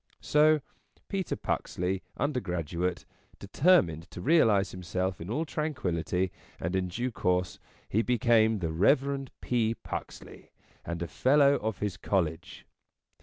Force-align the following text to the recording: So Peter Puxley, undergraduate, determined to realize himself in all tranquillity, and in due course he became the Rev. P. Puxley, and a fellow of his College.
So 0.21 0.61
Peter 1.09 1.35
Puxley, 1.35 2.01
undergraduate, 2.17 3.05
determined 3.37 4.09
to 4.09 4.19
realize 4.19 4.71
himself 4.71 5.21
in 5.21 5.29
all 5.29 5.45
tranquillity, 5.45 6.31
and 6.59 6.75
in 6.75 6.87
due 6.87 7.11
course 7.11 7.59
he 7.87 8.01
became 8.01 8.57
the 8.57 8.71
Rev. 8.71 9.27
P. 9.41 9.75
Puxley, 9.75 10.49
and 10.83 11.03
a 11.03 11.07
fellow 11.07 11.57
of 11.57 11.77
his 11.81 11.97
College. 11.97 12.65